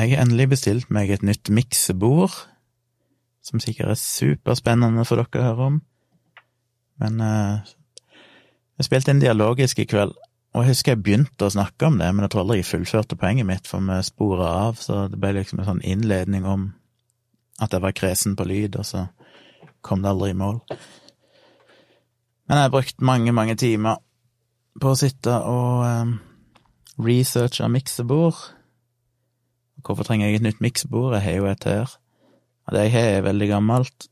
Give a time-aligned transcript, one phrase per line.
[0.00, 2.32] Jeg har endelig bestilt meg et nytt miksebord,
[3.44, 5.74] som sikkert er superspennende for dere å høre om.
[7.04, 7.68] Men uh,
[8.80, 10.14] jeg spilte inn dialogisk i kveld,
[10.56, 13.18] og jeg husker jeg begynte å snakke om det, men jeg tror aldri jeg fullførte
[13.20, 16.70] poenget mitt, for vi spora av, så det ble liksom en sånn innledning om
[17.60, 19.04] at jeg var kresen på lyd, og så
[19.84, 20.62] kom det aldri i mål.
[22.48, 24.00] Men jeg har brukt mange, mange timer
[24.80, 26.16] på å sitte og um,
[27.04, 28.40] researche miksebord.
[29.86, 31.14] Hvorfor trenger jeg et nytt miksebord?
[31.16, 31.98] Jeg har jo et her.
[32.68, 34.08] Og det jeg har, er veldig gammelt,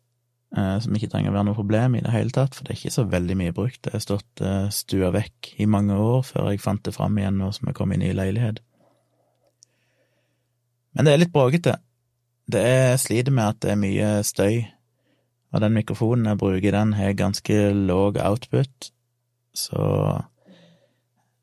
[0.56, 2.80] uh, som ikke trenger å være noe problem i det hele tatt, for det er
[2.80, 3.80] ikke så veldig mye brukt.
[3.84, 7.38] Det har stått uh, stua vekk i mange år før jeg fant det fram igjen
[7.40, 8.62] nå som jeg kom inn i leilighet.
[10.96, 11.76] Men det er litt bråkete.
[12.48, 14.64] Det er sliter med at det er mye støy,
[15.52, 18.90] og den mikrofonen jeg bruker, den har ganske låg output,
[19.56, 19.84] så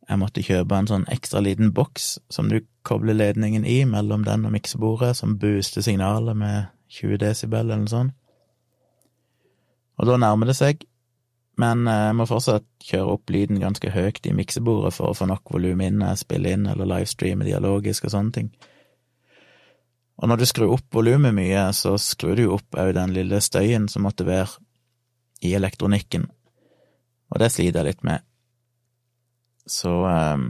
[0.05, 4.46] jeg måtte kjøpe en sånn ekstra liten boks som du kobler ledningen i mellom den
[4.46, 8.13] og miksebordet, som booster signalet med 20 desibel eller noe sånt.
[9.96, 10.84] Og da nærmer det seg,
[11.62, 15.27] men eh, jeg må fortsatt kjøre opp lyden ganske høyt i miksebordet for å få
[15.29, 18.49] nok volum inn når jeg spiller inn eller livestreamer dialogisk og sånne ting.
[20.20, 23.88] Og når du skrur opp volumet mye, så skrur du opp òg den lille støyen
[23.91, 24.51] som måtte være
[25.44, 26.29] i elektronikken,
[27.32, 28.24] og det sliter jeg litt med.
[29.66, 30.48] Så um,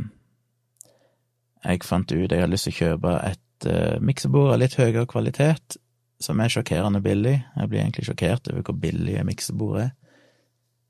[1.63, 5.05] jeg fant ut jeg hadde lyst til å kjøpe et uh, miksebord av litt høyere
[5.09, 5.77] kvalitet,
[6.22, 7.38] som er sjokkerende billig.
[7.55, 9.94] Jeg blir egentlig sjokkert over hvor billig miksebord er,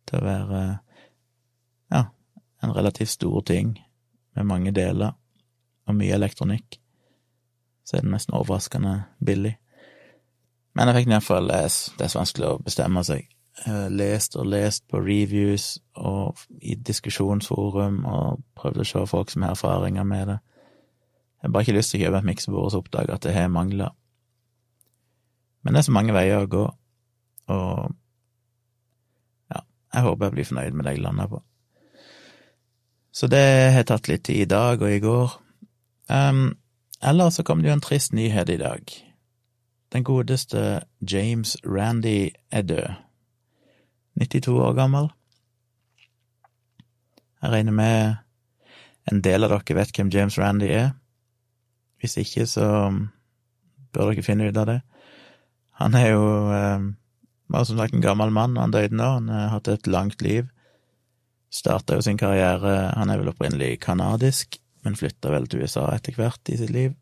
[0.09, 0.63] til å være
[1.93, 2.01] ja,
[2.65, 3.75] en relativt stor ting
[4.35, 5.15] med mange deler
[5.85, 6.79] og mye elektronikk.
[7.85, 9.53] Så er det nesten overraskende billig.
[10.75, 13.29] Men jeg fikk iallfall lese, det er så vanskelig å bestemme seg
[13.89, 19.55] lest og lest på reviews og i diskusjonsforum og prøvd å se folk som har
[19.55, 20.39] erfaringer med det.
[21.41, 23.35] Jeg har bare ikke lyst til å kjøpe et miksebord og så oppdage at det
[23.35, 23.93] har mangler.
[25.63, 26.65] Men det er så mange veier å gå,
[27.53, 27.95] og
[29.53, 29.61] ja,
[29.93, 31.41] jeg håper jeg blir fornøyd med det jeg lander på.
[33.15, 35.39] Så det har tatt litt tid i dag og i går.
[36.11, 36.57] Um,
[37.01, 38.91] eller så kom det jo en trist nyhet i dag.
[39.93, 43.04] Den godeste James Randy er død.
[44.21, 45.09] 92 år gammel.
[47.41, 48.15] Jeg regner med
[49.11, 50.93] en del av dere vet hvem James Randy er.
[52.01, 52.67] Hvis ikke, så
[53.93, 54.79] bør dere finne ut av det.
[55.81, 56.25] Han er jo
[56.55, 56.87] eh,
[57.51, 59.09] var som sagt en gammel mann, han døde nå.
[59.19, 60.47] Han har hatt et langt liv.
[61.53, 66.17] Starta jo sin karriere Han er vel opprinnelig canadisk, men flytta vel til USA etter
[66.17, 66.95] hvert i sitt liv.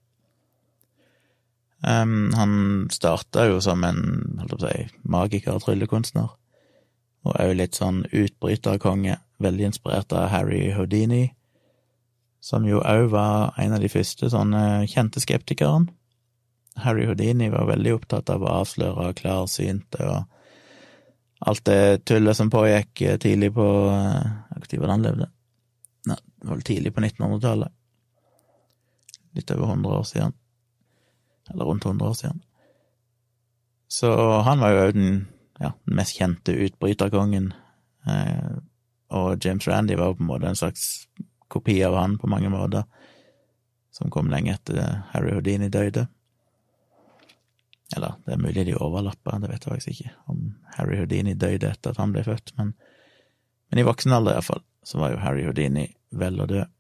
[1.84, 2.54] Um, han
[2.92, 4.04] starta jo som en
[4.40, 6.30] holdt å si, magiker og tryllekunstner
[7.24, 11.26] og òg litt sånn utbryterkonge, veldig inspirert av Harry Houdini,
[12.44, 15.92] som jo òg var en av de første sånne kjente skeptikerne.
[16.84, 20.24] Harry Houdini var veldig opptatt av å avsløre klarsynte og
[21.44, 25.28] alt det tullet som pågikk tidlig på Når var det han levde?
[26.08, 27.72] Nei, det var vel tidlig på 1900-tallet.
[29.38, 30.34] Litt over 100 år siden.
[31.52, 32.42] Eller rundt 100 år siden.
[33.88, 34.10] Så
[34.48, 35.12] han var jo òg den
[35.60, 37.54] ja, den mest kjente utbryterkongen.
[38.08, 38.58] Eh,
[39.14, 41.08] og James Randy var på en måte en slags
[41.54, 42.84] kopi av han på mange måter,
[43.94, 46.08] som kom lenge etter Harry Houdini døde.
[47.96, 50.46] Eller, det er mulig de overlapper, det vet jeg faktisk ikke, om
[50.78, 52.74] Harry Houdini døde etter at han ble født, men,
[53.70, 56.72] men i voksen alder iallfall, så var jo Harry Houdini vel og død.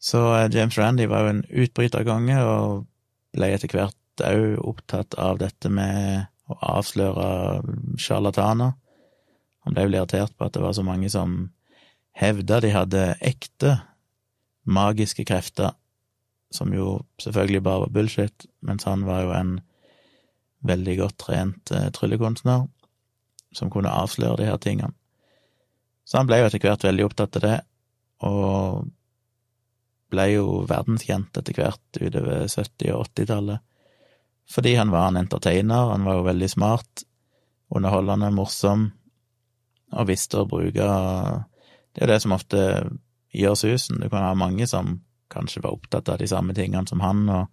[0.00, 2.86] Så eh, James Randy var jo en utbryterkonge, og
[3.36, 7.26] ble etter hvert òg opptatt av dette med og avsløre
[8.00, 8.74] sjarlataner.
[9.66, 11.50] Han ble vel irritert på at det var så mange som
[12.16, 13.76] hevda de hadde ekte
[14.68, 15.74] magiske krefter,
[16.50, 19.52] som jo selvfølgelig bare var bullshit, mens han var jo en
[20.66, 22.66] veldig godt trent eh, tryllekunstner
[23.56, 24.92] som kunne avsløre de her tingene.
[26.04, 27.58] Så han ble jo etter hvert veldig opptatt av det,
[28.26, 28.90] og
[30.10, 33.66] ble jo verdenskjent etter hvert utover 70- og 80-tallet
[34.50, 37.04] fordi han var en entertainer, han var jo veldig smart,
[37.70, 38.88] underholdende, morsom,
[39.90, 40.86] og visste å bruke
[41.90, 42.60] Det er jo det som ofte
[43.34, 43.98] gjør susen.
[43.98, 45.00] Du kan ha mange som
[45.30, 47.46] kanskje var opptatt av de samme tingene som han, og,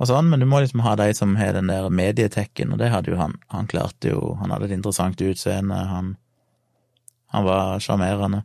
[0.00, 2.90] og sånn, men du må liksom ha de som har den der medietekken, og det
[2.92, 3.36] hadde jo han.
[3.52, 6.14] Han klarte jo Han hadde et interessant utseende, han,
[7.32, 8.44] han var sjarmerende,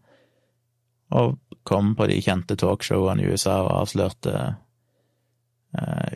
[1.15, 4.55] og kom på de kjente talkshowene i USA og avslørte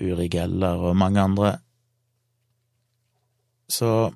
[0.01, 1.53] Uri Geller og mange andre.
[3.69, 4.11] Så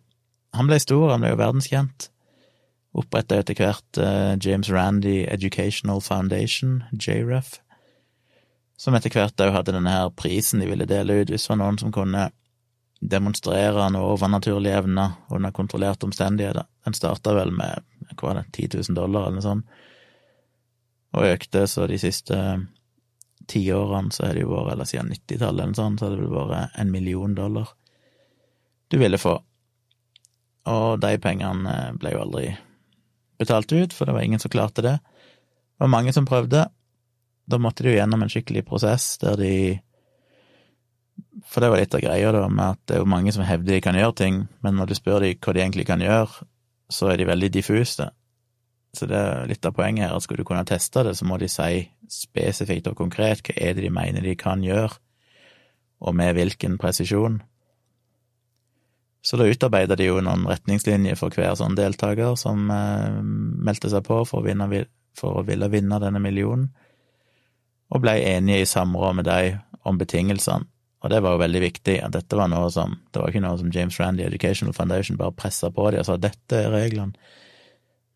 [0.54, 2.10] han ble stor, han ble jo verdenskjent.
[2.94, 7.58] Oppretta etter hvert uh, James Randy Educational Foundation, JREF,
[8.78, 11.62] som etter hvert òg hadde denne her prisen de ville dele ut, hvis det var
[11.62, 12.28] noen som kunne
[13.04, 16.68] demonstrere noe overnaturlige evner under kontrollerte omstendigheter.
[16.86, 19.82] Den starta vel med hva var det, 10 000 dollar eller noe sånt,
[21.14, 22.38] og økte så de siste
[23.48, 26.28] ti årene så har det jo vært, eller siden 90-tallet eller sånn, så har det
[26.28, 27.74] vel vært en million dollar
[28.94, 29.38] du ville få.
[30.70, 32.52] Og de pengene ble jo aldri
[33.42, 35.00] betalt ut, for det var ingen som klarte det.
[35.02, 36.68] Det var mange som prøvde.
[37.50, 39.56] Da måtte de jo gjennom en skikkelig prosess der de
[41.50, 43.76] For det var litt av greia, da, med at det er jo mange som hevder
[43.76, 46.46] de kan gjøre ting, men når du spør dem hva de egentlig kan gjøre,
[46.90, 48.08] så er de veldig diffuse.
[48.94, 51.40] Så det er litt av poenget her, at skal du kunne teste det, så må
[51.42, 54.94] de si spesifikt og konkret hva er det de mener de kan gjøre,
[56.04, 57.40] og med hvilken presisjon.
[59.24, 64.04] Så da utarbeida de jo noen retningslinjer for hver sånn deltaker som eh, meldte seg
[64.06, 64.68] på for å, vinne,
[65.18, 66.68] for å ville vinne denne millionen,
[67.94, 70.68] og blei enige i samråd med dem om betingelsene.
[71.04, 73.58] Og det var jo veldig viktig, at dette var noe som Det var ikke noe
[73.60, 77.18] som James Randy Educational Foundation bare pressa på dem og sa dette er reglene.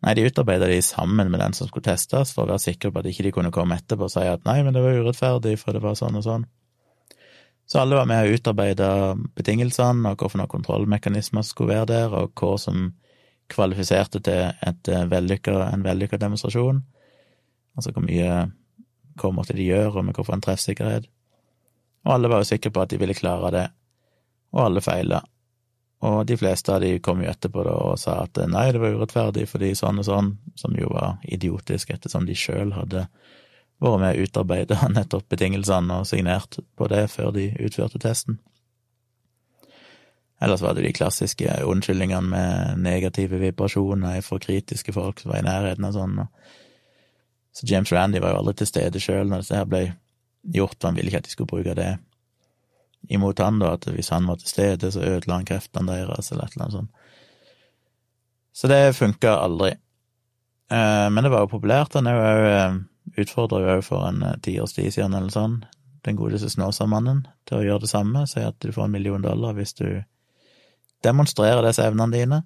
[0.05, 3.01] Nei, de utarbeida de sammen med den som skulle testes, for å være sikre på
[3.01, 5.73] at ikke de kunne komme etterpå og si at nei, men det var urettferdig, for
[5.73, 6.45] det var sånn og sånn.
[7.67, 8.89] Så alle var med og utarbeida
[9.35, 12.91] betingelsene, og hvilke kontrollmekanismer som skulle være der, og hva som
[13.51, 16.83] kvalifiserte til et eh, vellykka, en vellykka demonstrasjon.
[17.77, 18.47] Altså hvor mye
[19.17, 21.07] Hva måtte de gjøre, og med hvilken treffsikkerhet.
[22.05, 23.63] Og alle var jo sikre på at de ville klare det,
[24.53, 25.23] og alle feila.
[26.05, 28.93] Og de fleste av de kom jo etterpå da og sa at nei, det var
[28.99, 33.07] urettferdig fordi sånn og sånn, som jo var idiotisk ettersom de sjøl hadde
[33.81, 38.37] vært med å utarbeide nettopp betingelsene og signert på det før de utførte testen.
[40.37, 45.47] Ellers var det de klassiske unnskyldningene med negative vibrasjoner fra kritiske folk som var i
[45.47, 46.19] nærheten av sånn.
[47.57, 49.81] Så James Randy var jo aldri til stede sjøl når dette her ble
[50.53, 51.95] gjort, og han ville ikke at de skulle bruke det
[53.09, 56.47] imot han, da, at hvis han var til stede, så ødela han kreftene deres, eller
[56.47, 56.91] et eller annet sånt.
[58.57, 59.71] Så det funka aldri.
[60.71, 61.95] Eh, men det var jo populært.
[61.95, 62.77] Han er jo eh,
[63.23, 65.59] utfordra jo for en eh, tiårs tid siden, eller sånn,
[66.07, 69.55] den godeste Snåsamannen til å gjøre det samme, si at du får en million dollar
[69.57, 69.87] hvis du
[71.05, 72.41] demonstrerer disse evnene dine.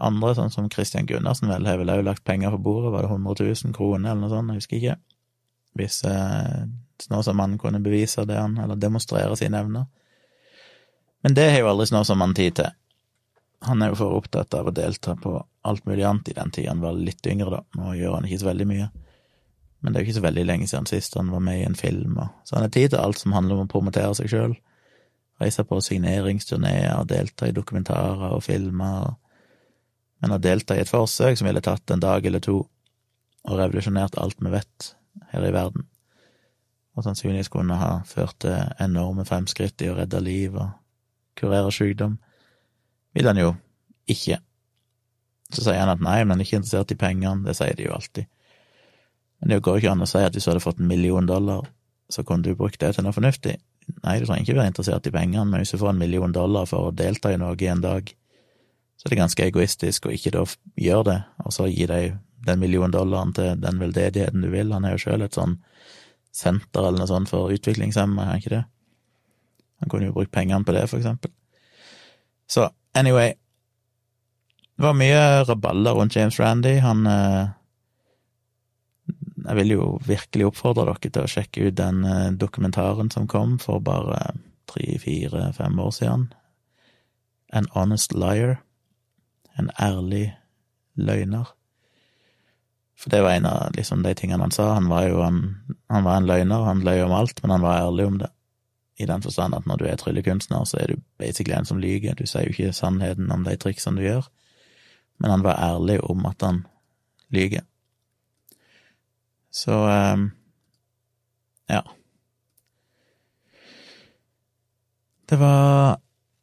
[0.00, 3.12] Andre, sånn som Christian Gundersen, vel, har vel òg lagt penger på bordet, var det
[3.12, 4.96] 100 000 kroner eller noe sånt, jeg husker ikke,
[5.78, 6.00] hvis
[7.02, 9.86] Snåsamannen kunne bevise det han, eller demonstrere sine evner.
[11.22, 12.70] Men det har jo aldri Snåsamannen tid til.
[13.68, 15.34] Han er jo for opptatt av å delta på
[15.68, 17.60] alt mulig annet i den tida han var litt yngre, da.
[17.76, 18.88] Nå gjør han ikke så veldig mye.
[19.80, 21.76] Men det er jo ikke så veldig lenge siden sist han var med i en
[21.76, 24.56] film, og så han har tid til alt som handler om å promotere seg sjøl.
[25.40, 29.14] Reise på signeringsturneer og delta i dokumentarer og filmer.
[30.20, 32.58] Men å delta i et forsøk som ville tatt en dag eller to
[33.48, 34.90] og revolusjonert alt vi vet
[35.32, 35.86] her i verden,
[37.00, 40.74] og sannsynligvis kunne ha ført til enorme fremskritt i å redde liv og
[41.40, 42.18] kurere sykdom,
[43.16, 43.54] vil han jo
[44.10, 44.38] ikke.
[45.50, 47.88] Så sier han at nei, men han er ikke interessert i pengene, det sier de
[47.88, 48.28] jo alltid.
[49.40, 51.64] Men det går ikke an å si at hvis du hadde fått en million dollar,
[52.12, 53.56] så kunne du brukt det til noe fornuftig.
[54.04, 56.68] Nei, du trenger ikke være interessert i pengene, men hvis du får en million dollar
[56.68, 58.12] for å delta i noe i en dag,
[59.00, 60.44] så er det ganske egoistisk å ikke da
[60.76, 64.72] gjøre det, og så gi deg den million dollaren til den veldedigheten du vil.
[64.76, 65.56] Han er jo sjøl et sånn
[66.34, 68.64] senter eller noe sånt for utviklingshemmede, er han ikke det?
[69.80, 71.32] Han kunne jo brukt pengene på det, for eksempel.
[72.50, 73.32] Så anyway,
[74.76, 76.78] det var mye rabalder rundt James Randy.
[76.80, 77.48] Han eh,
[79.46, 83.58] Jeg vil jo virkelig oppfordre dere til å sjekke ut den eh, dokumentaren som kom
[83.60, 84.34] for bare
[84.68, 86.26] tre, fire, fem år siden.
[87.52, 88.60] An Honest Liar.
[89.58, 90.30] En ærlig
[90.96, 91.52] løgner.
[93.00, 94.74] For det var en av liksom, de tingene han sa.
[94.76, 95.40] Han var jo en,
[95.88, 98.28] han var en løgner, han løy om alt, men han var ærlig om det.
[99.00, 102.18] I den forstand at når du er tryllekunstner, så er du basically en som lyver.
[102.18, 104.28] Du sier jo ikke sannheten om de triksene du gjør,
[105.20, 106.60] men han var ærlig om at han
[107.32, 107.64] lyver.
[109.50, 110.28] Så um,
[111.72, 111.80] ja.
[115.30, 115.96] Det var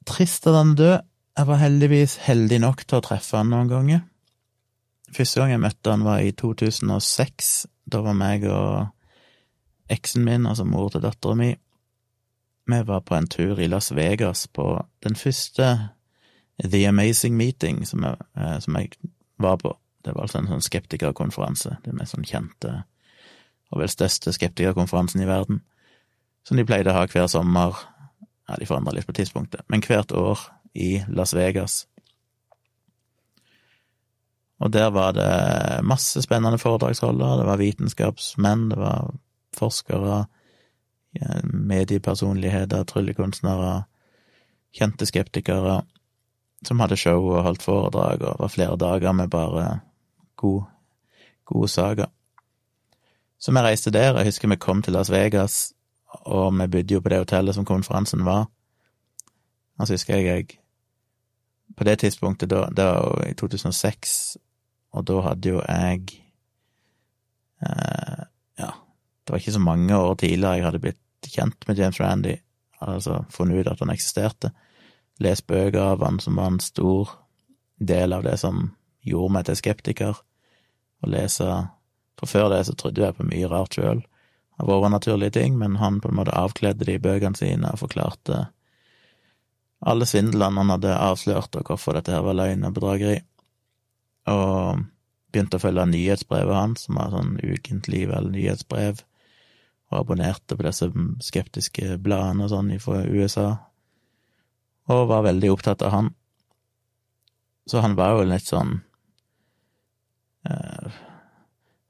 [0.09, 1.03] trist at han døde.
[1.37, 4.07] Jeg var heldigvis heldig nok til å treffe han noen ganger.
[5.15, 7.67] Første gang jeg møtte han, var i 2006.
[7.87, 8.89] Da var meg og
[9.91, 11.53] eksen min, altså mor til dattera mi,
[12.67, 15.89] vi var på en tur i Las Vegas på den første
[16.63, 18.89] The Amazing Meeting som jeg, eh, som jeg
[19.39, 19.71] var på.
[20.03, 22.83] Det var altså en sånn skeptikerkonferanse, den mest sånn kjente
[23.71, 25.61] og vel største skeptikerkonferansen i verden,
[26.47, 27.75] som de pleide å ha hver sommer.
[28.47, 30.39] Ja, de forandra litt på tidspunktet, men hvert år
[30.71, 31.81] i Las Vegas.
[34.59, 39.13] Og der var det masse spennende foredragsholdere, det var vitenskapsmenn, det var
[39.57, 40.25] forskere,
[41.43, 43.83] mediepersonligheter, tryllekunstnere,
[44.73, 45.81] kjente skeptikere,
[46.65, 49.79] som hadde show og holdt foredrag, og det var flere dager med bare
[50.35, 50.63] god,
[51.45, 52.05] gode saker.
[53.39, 55.73] Så vi reiste der, jeg husker vi kom til Las Vegas,
[56.25, 58.47] og vi bodde jo på det hotellet som konferansen var.
[59.79, 60.59] Og så husker jeg jeg
[61.77, 64.37] På det tidspunktet, da, det var jo i 2006,
[64.97, 66.01] og da hadde jo jeg
[67.61, 68.23] eh,
[68.57, 68.71] Ja,
[69.23, 72.35] det var ikke så mange år tidligere jeg hadde blitt kjent med James Randy,
[72.81, 74.51] altså funnet ut at han eksisterte.
[75.21, 77.11] Lest bøker av han som var en stor
[77.77, 78.71] del av det som
[79.05, 80.21] gjorde meg til skeptiker.
[81.01, 81.47] Å lese
[82.17, 83.99] For før det så trodde jeg på mye rart sjøl,
[84.57, 88.47] av overnaturlige ting, men han på en måte avkledde de bøkene sine og forklarte
[89.85, 93.19] alle svindlene han hadde avslørt, og hvorfor dette her var løgn og bedrageri.
[94.27, 94.85] Og
[95.31, 99.03] begynte å følge nyhetsbrevet hans, som var sånn ukentlig vel nyhetsbrev,
[99.91, 100.89] og abonnerte på disse
[101.23, 103.47] skeptiske bladene og sånn fra USA,
[104.91, 106.13] og var veldig opptatt av han.
[107.67, 108.79] Så han var jo litt sånn
[110.47, 111.03] eh,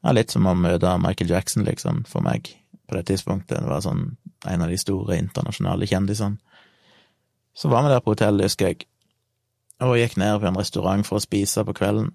[0.06, 2.50] Ja, litt som å møte Michael Jackson, liksom, for meg,
[2.88, 3.60] på det tidspunktet.
[3.60, 4.16] Det var sånn
[4.48, 6.38] en av de store internasjonale kjendisene.
[7.58, 8.86] Så var vi der på hotellet, husker jeg,
[9.82, 12.12] og gikk ned på en restaurant for å spise på kvelden.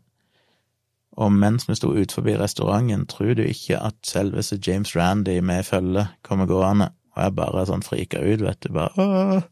[1.12, 6.07] Og mens vi sto utenfor restauranten, tror du ikke at selveste James Randy med følge
[6.23, 9.42] kommer gående, og jeg bare sånn frika ut, vet du, bare åh,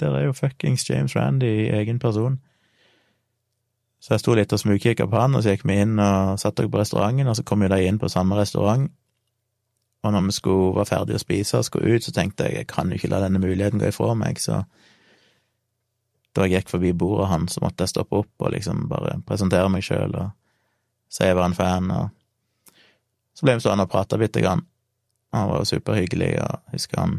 [0.00, 2.38] der er jo fuckings James Randy i egen person.
[4.00, 6.62] Så jeg sto litt og smugkikka på han, og så gikk vi inn og satte
[6.62, 8.86] oss på restauranten, og så kom jo de inn på samme restaurant.
[10.04, 12.70] Og når vi skulle være ferdige å spise og skulle ut, så tenkte jeg jeg
[12.70, 14.62] kan jo ikke la denne muligheten gå ifra meg, så
[16.36, 19.72] da jeg gikk forbi bordet hans, så måtte jeg stoppe opp og liksom bare presentere
[19.72, 20.34] meg sjøl og
[21.08, 22.76] si jeg var en fan, og
[23.36, 24.64] så ble vi stående og prate bitte grann.
[25.36, 27.16] Han var jo superhyggelig, og jeg husker han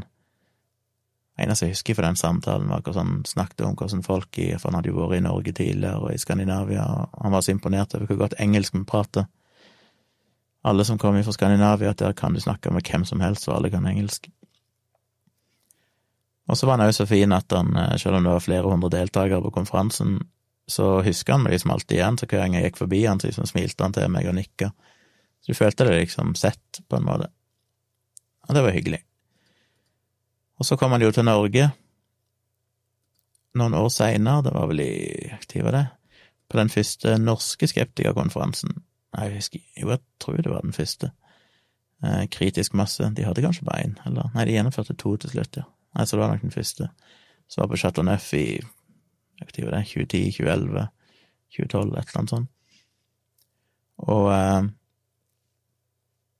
[1.37, 4.71] Eneste jeg husker fra den samtalen, var hvordan han snakket om hvordan folk i For
[4.71, 7.93] han hadde jo vært i Norge tidligere og i Skandinavia, og han var så imponert
[7.93, 9.27] over hvor godt engelsk vi prater.
[10.65, 13.55] Alle som kommer fra Skandinavia, at der kan du snakke med hvem som helst, og
[13.55, 14.31] alle kan engelsk.
[16.47, 18.69] Og så var han òg så fin at han, eh, selv om det var flere
[18.71, 20.19] hundre deltakere på konferansen,
[20.67, 23.29] så husker han meg liksom alltid igjen, så hver gang jeg gikk forbi han, så
[23.29, 24.71] liksom smilte han til meg og nikka.
[25.41, 27.29] Så du følte det liksom sett, på en måte.
[28.47, 29.01] Og det var hyggelig.
[30.57, 31.69] Og så kom han jo til Norge
[33.57, 34.91] noen år seinere, det var vel i
[35.31, 35.85] Når var det?
[36.47, 38.83] På den første norske skeptikerkonferansen.
[39.17, 41.11] Jeg husker Jo, jeg tror det var den første.
[42.03, 43.03] Eh, kritisk masse.
[43.03, 45.63] De hadde kanskje bare én, eller Nei, de gjennomførte to til slutt, ja.
[45.95, 46.89] Nei, så det var nok den første.
[47.49, 48.61] Så var på Chateau Neuf i
[49.39, 49.83] når var det?
[49.85, 50.87] 2010, 2011,
[51.55, 52.49] 2012, et eller annet sånt.
[54.07, 54.69] Og eh,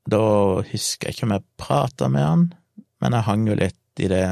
[0.08, 0.24] da
[0.72, 2.48] husker jeg ikke om jeg prata med han,
[3.02, 4.24] men jeg hang jo litt i det,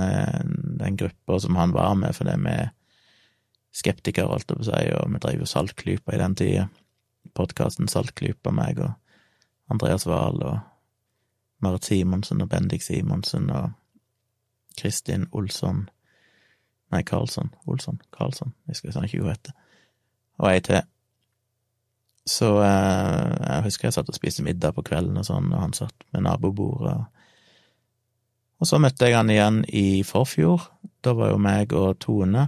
[0.79, 2.69] den gruppa som han var med, for det med
[3.75, 6.67] skeptikere, holdt jeg på å si, og vi drev jo Saltklypa i den tida.
[7.35, 8.93] Podkasten Saltklypa, meg og
[9.73, 10.61] Andreas Wahl og
[11.65, 13.73] Marit Simonsen og Bendik Simonsen og
[14.77, 15.87] Kristin Olsson
[16.93, 17.49] Nei, Karlsson.
[17.65, 18.01] Olsson.
[18.13, 18.53] Karlsson.
[18.65, 19.55] Jeg husker ikke hva hun heter.
[20.41, 20.81] Og ei til.
[22.25, 25.75] Så eh, jeg husker jeg satt og spiste middag på kvelden og sånn, og han
[25.77, 26.97] satt med nabobordet.
[28.61, 30.63] Og så møtte jeg han igjen i forfjor.
[31.05, 32.47] Da var jo meg og Tone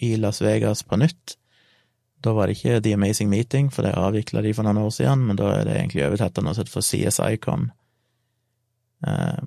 [0.00, 1.36] i Las Vegas på nytt.
[2.24, 5.26] Da var det ikke The Amazing Meeting, for det avvikla de for noen år siden,
[5.28, 7.68] men da er det egentlig overtatt av noe som heter for CSI-con.
[9.06, 9.42] Eh,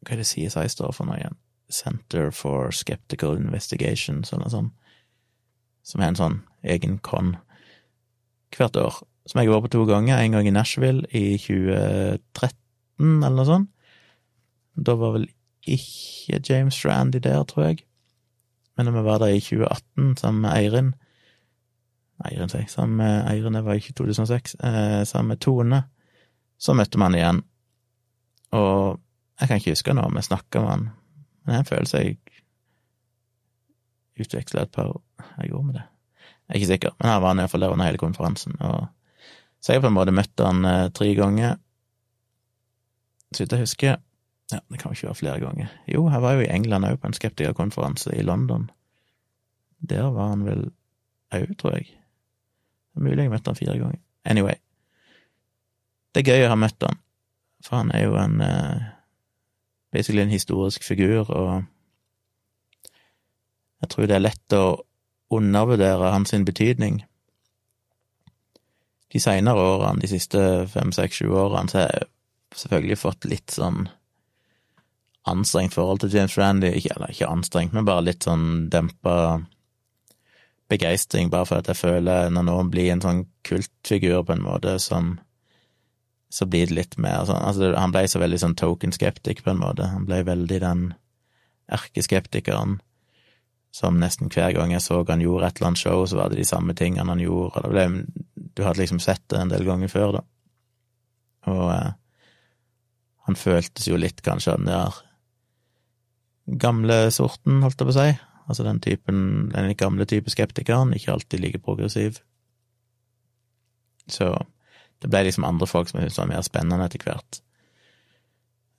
[0.00, 1.38] hva er det CSI står for nå igjen?
[1.70, 4.72] Center for Skeptical Investigations, eller noe sånt.
[5.86, 7.36] Som er en sånn egen con
[8.56, 9.02] hvert år.
[9.28, 10.18] Som jeg har vært på to ganger.
[10.20, 13.70] En gang i Nashville i 2013, eller noe sånt.
[14.80, 15.28] Da var vel
[15.68, 17.84] ikke James Strandy der, tror jeg.
[18.76, 20.94] Men da vi var der i 2018 sammen med Eirin
[22.24, 24.56] Eirin, sier Sammen med Eirin, det var ikke 2006.
[24.60, 25.82] Eh, sammen med Tone.
[26.60, 27.42] Så møtte man igjen.
[28.52, 29.00] Og
[29.40, 30.88] jeg kan ikke huske nå, vi snakka med han,
[31.50, 32.36] men jeg føler seg
[34.22, 34.92] utveksla et par
[35.40, 35.82] Jeg gjorde med det.
[36.46, 38.54] Jeg er ikke sikker, men her var han iallfall der under hele konferansen.
[38.62, 38.86] Og
[39.58, 41.56] så jeg på en måte møtte han eh, tre ganger.
[43.34, 43.96] Så vidt jeg husker
[44.50, 45.74] Ja, det kan jo ikke være flere ganger.
[45.90, 48.70] Jo, jeg var jo i England òg, på en skeptikerkonferanse i London.
[49.78, 50.64] Der var han vel
[51.34, 51.90] òg, tror jeg.
[52.94, 54.00] Det er mulig jeg møtte han fire ganger.
[54.24, 54.58] Anyway.
[56.14, 56.98] Det er gøy å ha møtt han,
[57.62, 58.90] for han er jo en eh,
[59.92, 61.64] basically en historisk figur, og
[63.80, 64.64] jeg tror det er lett å
[65.30, 67.04] undervurdere hans betydning.
[69.10, 72.10] De seinere årene, de siste fem, seks, sju årene, så har jeg
[72.60, 73.88] selvfølgelig fått litt sånn
[75.30, 76.70] anstrengt forhold til James Randy.
[76.78, 79.16] Ikke, eller ikke anstrengt, men bare litt sånn dempa
[80.70, 84.76] begeistring, bare for at jeg føler når noen blir en sånn kultfigur på en måte
[84.82, 85.16] som
[86.30, 89.50] så blir det litt mer sånn altså, Han ble så veldig sånn token skeptic, på
[89.50, 89.88] en måte.
[89.90, 90.84] Han ble veldig den
[91.70, 92.78] erkeskeptikeren
[93.74, 96.40] som nesten hver gang jeg så han gjorde et eller annet show, så var det
[96.40, 97.84] de samme tingene han gjorde, og det ble,
[98.58, 100.24] du hadde liksom sett det en del ganger før, da.
[101.50, 101.92] Og eh,
[103.28, 104.98] han føltes jo litt kanskje av den der
[106.60, 108.08] gamle sorten, holdt jeg på å si.
[108.50, 109.20] Altså den typen,
[109.54, 112.18] den gamle type skeptikeren, ikke alltid like progressiv.
[114.10, 114.32] Så
[115.00, 117.40] det ble liksom andre folk som jeg syntes var mer spennende etter hvert.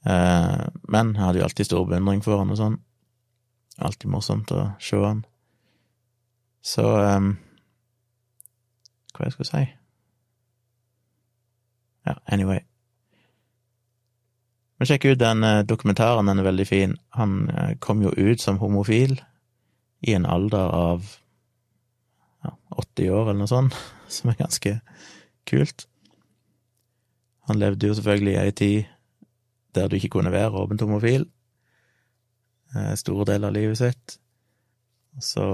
[0.05, 0.63] Eh,
[0.93, 2.79] men jeg hadde jo alltid stor beundring for han og sånn.
[3.81, 5.23] Alltid morsomt å se han.
[6.61, 7.31] Så um,
[9.15, 9.63] Hva jeg skulle si?
[12.05, 12.61] Ja, anyway.
[14.77, 16.95] Men sjekk ut den eh, dokumentaren, den er veldig fin.
[17.17, 19.19] Han eh, kom jo ut som homofil
[20.01, 21.11] i en alder av
[22.41, 23.77] ja, 80 år eller noe sånt,
[24.15, 24.79] som er ganske
[25.49, 25.85] kult.
[27.51, 28.89] Han levde jo selvfølgelig i ei tid
[29.75, 31.25] der du ikke kunne være åpent homofil,
[32.75, 34.17] eh, store deler av livet sitt.
[35.15, 35.47] Og så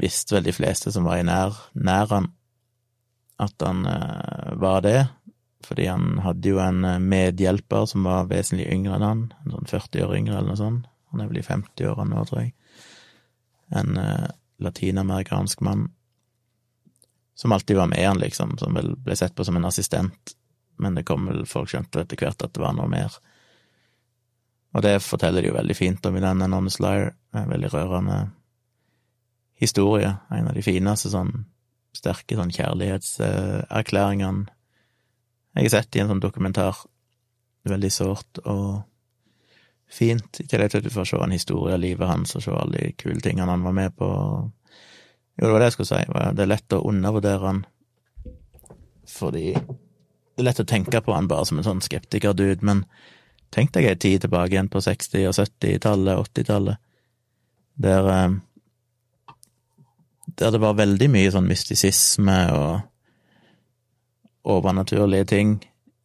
[0.00, 2.30] visste vel de fleste som var i nær, nær han,
[3.40, 3.84] at han
[4.60, 4.98] var det,
[5.64, 9.72] fordi han hadde jo en eh, medhjelper som var vesentlig yngre enn han, en sånn
[9.72, 10.90] 40 år yngre eller noe sånt.
[11.12, 12.52] Han er vel i 50-åra nå, tror jeg.
[13.80, 13.96] En
[14.62, 15.88] latinamerikansk mann
[17.40, 20.34] som alltid var med han, liksom, som vel ble sett på som en assistent,
[20.80, 23.16] men det kom vel folk skjønte etter hvert at det var noe mer.
[24.76, 28.18] Og det forteller de jo veldig fint om i den Anonymous Liar, en veldig rørende
[29.60, 31.32] historie, en av de fineste sånn
[31.96, 34.46] sterke sånn kjærlighetserklæringene
[35.56, 36.78] jeg har sett i en sånn dokumentar.
[37.66, 38.84] Veldig sårt og
[39.90, 42.54] fint, i tillegg til at du får se en historie av livet hans og se
[42.54, 44.08] alle de kule tingene han var med på.
[45.40, 46.00] Jo, det var det jeg skulle si.
[46.36, 47.62] Det er lett å undervurdere han
[49.10, 52.84] fordi det er lett å tenke på han bare som en sånn skeptikerdude, men
[53.52, 56.78] tenk deg ei tid tilbake igjen på 60- og 70-tallet, 80-tallet,
[57.82, 58.36] der eh,
[60.38, 62.80] der det var veldig mye sånn mystisisme og
[64.50, 65.56] overnaturlige ting,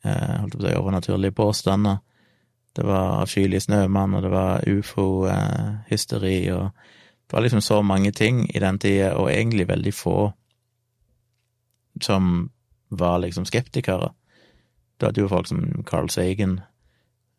[0.03, 2.01] eh, holdt på å si overnaturlige påstander.
[2.75, 6.71] Det var avskyelig snømann, og det var ufo-hysteri, og
[7.25, 10.33] det var liksom så mange ting i den tida, og egentlig veldig få
[12.01, 12.49] som
[12.89, 14.11] var liksom skeptikere.
[14.97, 16.59] Du hadde jo folk som Carl Sagen,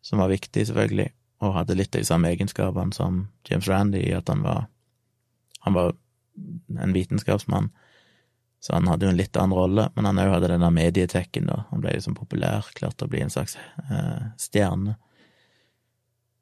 [0.01, 4.29] som var viktig, selvfølgelig, og hadde litt av de samme egenskapene som James Randy, at
[4.29, 4.67] han var
[5.65, 5.95] Han var
[6.79, 7.71] en vitenskapsmann
[8.59, 11.61] så han hadde jo en litt annen rolle, men han òg hadde denne medietekken, da.
[11.69, 14.97] Han ble liksom populær, klarte å bli en slags eh, stjerne.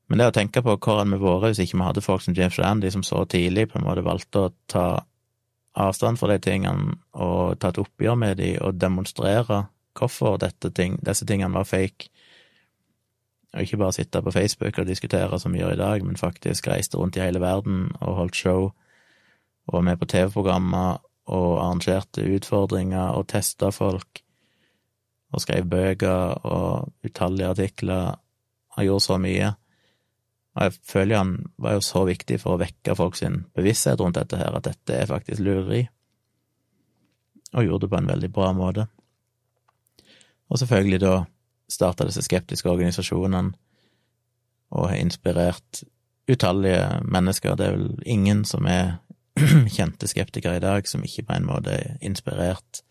[0.07, 2.35] Men det å tenke på hvor hadde vi vært hvis ikke vi hadde folk som
[2.37, 4.87] James Randy, som så tidlig på en måte valgte å ta
[5.75, 9.65] avstand fra de tingene og ta et oppgjør med de og demonstrere
[9.95, 10.37] hvorfor
[10.75, 12.09] ting, disse tingene var fake,
[13.55, 16.67] og ikke bare sitte på Facebook og diskutere som vi gjør i dag, men faktisk
[16.67, 18.65] reiste rundt i hele verden og holdt show
[19.65, 24.21] og var med på TV-programmer og arrangerte utfordringer og testa folk,
[25.33, 28.15] og skrev bøker og utallige artikler.
[28.77, 29.53] og gjorde så mye.
[30.55, 34.15] Og jeg føler han var jo så viktig for å vekke folk sin bevissthet rundt
[34.19, 35.83] dette her, at dette er faktisk lureri,
[37.55, 38.87] og gjorde det på en veldig bra måte.
[40.49, 41.15] Og selvfølgelig da
[41.71, 43.55] starta disse skeptiske organisasjonene
[44.75, 45.83] og har inspirert
[46.31, 47.55] utallige mennesker.
[47.55, 48.97] Det er vel ingen som er
[49.75, 52.83] kjente skeptikere i dag som ikke på en måte er inspirert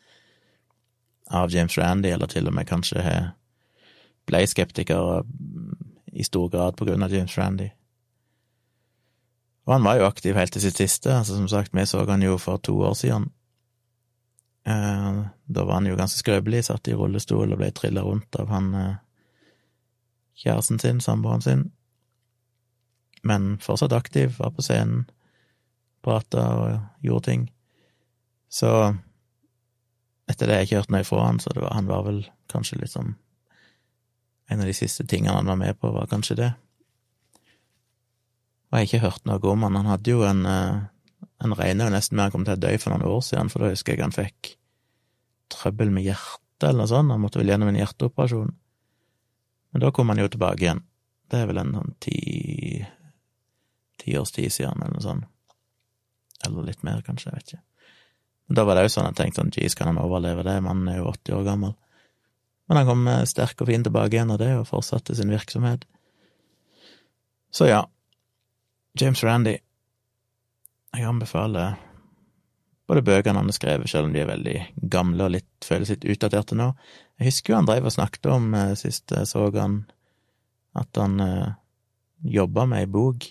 [1.33, 3.01] av James Randy, eller til og med kanskje
[4.29, 5.23] ble skeptikere
[6.15, 7.71] i stor grad på grunn av James Randy.
[9.65, 12.23] Og han var jo aktiv helt til sitt siste, altså som sagt, vi så han
[12.23, 13.31] jo for to år siden.
[14.67, 18.53] Eh, da var han jo ganske skrøpelig, satt i rullestol og ble trilla rundt av
[18.53, 19.01] han eh,
[20.45, 21.65] kjæresten sin, samboeren sin,
[23.25, 25.07] men fortsatt aktiv, var på scenen
[26.05, 27.45] prata og gjorde ting.
[28.53, 28.71] Så
[30.29, 32.21] etter det har jeg ikke hørt noe fra han, så var, han var vel
[32.53, 33.15] kanskje liksom
[34.53, 36.51] En av de siste tingene han var med på, var kanskje det.
[38.69, 39.79] Og jeg har ikke hørt noe om han.
[39.81, 40.83] Han hadde jo en eh,
[41.45, 43.61] Han regner jo nesten med han kom til å dø for noen år siden, for
[43.61, 44.55] da husker jeg han fikk
[45.53, 47.13] trøbbel med hjertet eller noe sånt.
[47.13, 48.53] Han måtte vel gjennom en hjerteoperasjon.
[49.73, 50.85] Men da kom han jo tilbake igjen.
[51.29, 52.19] Det er vel en sånn ti
[54.05, 55.29] ti års tid siden, eller noe sånt.
[56.47, 57.63] Eller litt mer, kanskje, jeg vet ikke.
[58.47, 60.59] Men da var det jo sånn at jeg tenkte sånn, jeez, kan han overleve det,
[60.65, 61.77] mannen er jo 80 år gammel.
[62.69, 65.85] Men han kom sterk og fin tilbake igjen av det, og fortsatte sin virksomhet.
[67.55, 67.83] Så ja,
[69.01, 69.59] James Randy.
[70.95, 71.75] Jeg anbefaler
[72.87, 74.57] både bøkene han har skrevet, selv om de er veldig
[74.93, 76.73] gamle og litt, føles litt utdaterte nå.
[77.19, 79.85] Jeg husker jo han drev og snakket om, eh, sist jeg så han,
[80.75, 81.55] at han eh,
[82.37, 83.27] jobba med ei bok,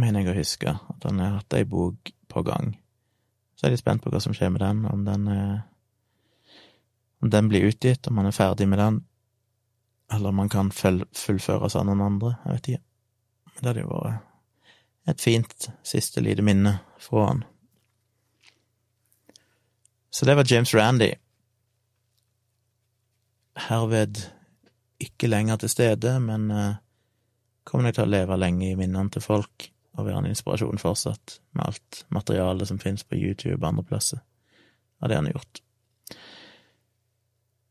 [0.00, 2.76] mener jeg å huske, at han har hatt ei bok på gang.
[3.56, 5.58] Så er jeg litt spent på hva som skjer med den, om den eh,
[7.20, 9.00] om den blir utgitt, om man er ferdig med den,
[10.12, 12.84] eller om man kan fullføre av noen andre, jeg vet ikke.
[13.50, 14.26] Men det hadde jo vært
[15.10, 17.42] et fint siste lite minne fra han.
[20.10, 21.12] Så det var James Randy.
[23.68, 24.24] Herved
[25.00, 26.80] ikke lenger til stede, men uh,
[27.64, 31.40] kommer nok til å leve lenge i minnene til folk og være en inspirasjon fortsatt,
[31.56, 34.20] med alt materialet som finnes på YouTube og andre plasser,
[35.02, 35.62] av det han har gjort.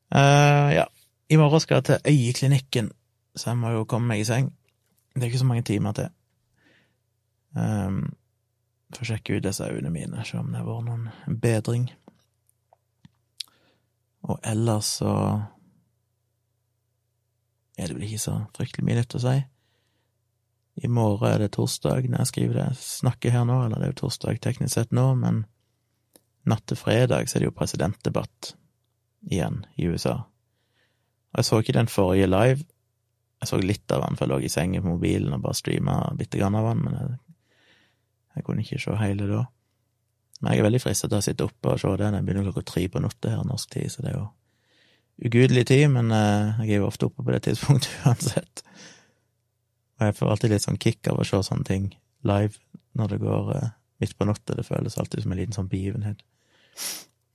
[0.10, 0.86] Uh, ja,
[1.30, 2.92] i morgen skal jeg til øyeklinikken,
[3.36, 4.50] så jeg må jo komme meg i seng.
[5.14, 6.10] Det er ikke så mange timer til.
[7.58, 8.02] Um,
[8.90, 11.84] Får sjekke ut disse øynene mine, se om det har vært noen bedring.
[14.26, 15.12] Og ellers så
[17.78, 19.36] er det vel ikke så fryktelig mye nytt å si.
[20.80, 23.94] I morgen er det torsdag når jeg skriver det, snakker her nå, eller det er
[23.94, 25.44] jo torsdag teknisk sett nå, men
[26.50, 28.54] natt til fredag så er det jo presidentdebatt
[29.28, 30.16] igjen i USA.
[31.30, 32.66] Og jeg så ikke den forrige live.
[33.40, 36.02] Jeg så litt av den, for jeg lå i sengen på mobilen og bare streama
[36.20, 37.14] bitte grann av den, men jeg,
[38.36, 39.46] jeg, kunne ikke se hele da.
[40.40, 42.12] Men jeg er veldig fristet til å sitte oppe og se det.
[42.16, 44.28] Jeg begynner klokka tre på natta her norsk tid, så det er jo
[45.30, 48.64] ugudelig tid, men uh, jeg er jo ofte oppe på det tidspunktet uansett.
[50.00, 51.90] Og jeg får alltid litt sånn kick av å se sånne ting
[52.28, 52.56] live
[53.00, 53.72] når det går uh,
[54.04, 54.56] midt på natta.
[54.58, 56.24] Det føles alltid som en liten sånn begivenhet.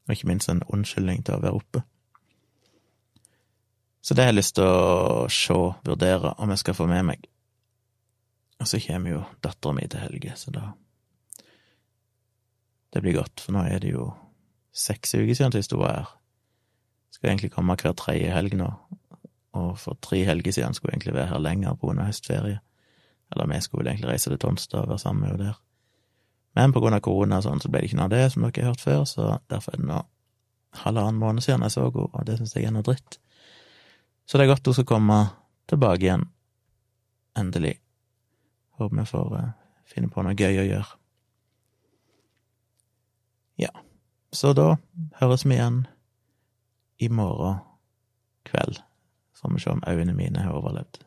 [0.04, 1.84] Og ikke minst en unnskyldning til å være oppe.
[4.04, 5.54] Så det har jeg lyst til å se,
[5.86, 7.22] vurdere, om jeg skal få med meg.
[8.60, 10.72] Og så kommer jo dattera mi til helge, så da
[12.94, 14.12] Det blir godt, for nå er det jo
[14.70, 16.12] seks uker siden sist hun var her.
[17.10, 18.68] Skal egentlig komme hver tredje helg nå,
[19.58, 22.60] og for tre helger siden skulle hun egentlig være her lenger på grunn av høstferie.
[23.32, 25.58] Eller vi skulle vel egentlig reise til Tonstad og være sammen med henne der.
[26.54, 28.44] Men på grunn av korona og sånn, så ble det ikke noe av det, som
[28.46, 30.02] dere har hørt før, så derfor er det nå
[30.84, 33.18] halvannen måned siden jeg så henne, og det syns jeg er noe dritt.
[34.26, 35.18] Så det er godt hun skal komme
[35.70, 36.28] tilbake igjen,
[37.38, 37.74] endelig.
[38.78, 39.50] Håper vi får uh,
[39.86, 40.98] finne på noe gøy å gjøre.
[43.62, 43.70] Ja,
[44.34, 44.74] så da
[45.20, 45.84] høres vi igjen
[46.98, 47.60] i morgen
[48.48, 48.80] kveld.
[49.34, 51.02] Så får vi se om øynene mine har overlevd.